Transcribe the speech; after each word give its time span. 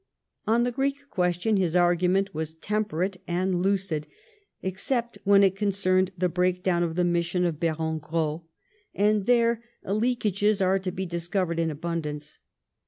On 0.47 0.63
the 0.63 0.71
Greek 0.71 1.11
question 1.11 1.57
his 1.57 1.75
ai'gument 1.75 2.33
was 2.33 2.55
temperate 2.55 3.21
and 3.27 3.61
lucid, 3.61 4.07
except 4.63 5.19
when 5.25 5.43
it 5.43 5.55
concerned 5.55 6.11
the 6.17 6.27
breakdown 6.27 6.81
of 6.81 6.95
the 6.95 7.03
mission 7.03 7.45
of 7.45 7.59
Baron 7.59 7.99
Gros, 7.99 8.41
and 8.95 9.27
there 9.27 9.63
leakages 9.85 10.59
are 10.59 10.79
to 10.79 10.91
be 10.91 11.05
discovered 11.05 11.59
in 11.59 11.69
abundance. 11.69 12.39